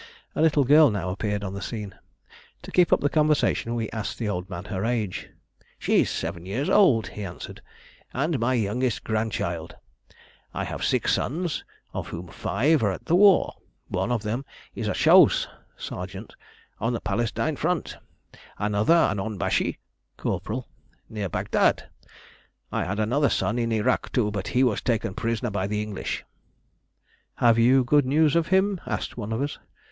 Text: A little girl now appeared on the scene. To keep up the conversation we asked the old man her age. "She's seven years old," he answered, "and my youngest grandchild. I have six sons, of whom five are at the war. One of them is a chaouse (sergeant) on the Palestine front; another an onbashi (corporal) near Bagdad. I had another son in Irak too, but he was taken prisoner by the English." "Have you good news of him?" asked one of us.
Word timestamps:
A 0.33 0.41
little 0.41 0.63
girl 0.63 0.89
now 0.89 1.11
appeared 1.11 1.43
on 1.43 1.53
the 1.53 1.61
scene. 1.61 1.93
To 2.63 2.71
keep 2.71 2.91
up 2.91 3.01
the 3.01 3.07
conversation 3.09 3.75
we 3.75 3.87
asked 3.91 4.17
the 4.17 4.27
old 4.27 4.49
man 4.49 4.65
her 4.65 4.83
age. 4.83 5.29
"She's 5.77 6.09
seven 6.09 6.43
years 6.43 6.71
old," 6.71 7.09
he 7.09 7.23
answered, 7.23 7.61
"and 8.11 8.39
my 8.39 8.55
youngest 8.55 9.03
grandchild. 9.03 9.75
I 10.55 10.63
have 10.63 10.83
six 10.83 11.13
sons, 11.13 11.63
of 11.93 12.07
whom 12.07 12.29
five 12.29 12.81
are 12.81 12.91
at 12.91 13.05
the 13.05 13.13
war. 13.15 13.53
One 13.89 14.11
of 14.11 14.23
them 14.23 14.43
is 14.73 14.87
a 14.87 14.95
chaouse 14.95 15.47
(sergeant) 15.77 16.33
on 16.79 16.93
the 16.93 16.99
Palestine 16.99 17.55
front; 17.55 17.97
another 18.57 18.95
an 18.95 19.19
onbashi 19.19 19.77
(corporal) 20.17 20.67
near 21.09 21.29
Bagdad. 21.29 21.87
I 22.71 22.85
had 22.85 22.99
another 22.99 23.29
son 23.29 23.59
in 23.59 23.71
Irak 23.71 24.11
too, 24.11 24.31
but 24.31 24.47
he 24.47 24.63
was 24.63 24.81
taken 24.81 25.13
prisoner 25.13 25.51
by 25.51 25.67
the 25.67 25.79
English." 25.83 26.25
"Have 27.35 27.59
you 27.59 27.83
good 27.83 28.07
news 28.07 28.35
of 28.35 28.47
him?" 28.47 28.81
asked 28.87 29.15
one 29.15 29.31
of 29.31 29.43
us. 29.43 29.59